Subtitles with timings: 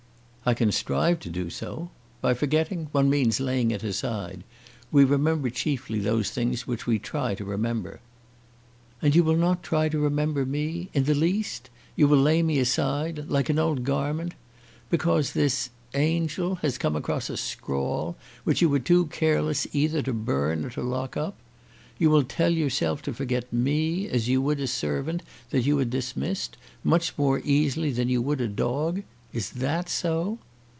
[0.43, 1.91] "I can strive to do so.
[2.19, 4.43] By forgetting, one means laying it aside.
[4.91, 7.99] We remember chiefly those things which we try to remember."
[9.03, 11.69] "And you will not try to remember me in the least?
[11.95, 14.33] You will lay me aside like an old garment?
[14.89, 20.11] Because this angel has come across a scrawl which you were too careless either to
[20.11, 21.37] burn or to lock up!
[21.99, 25.21] You will tell yourself to forget me, as you would a servant
[25.51, 29.03] that you had dismissed, much more easily than you would a dog?
[29.33, 30.39] Is that so?"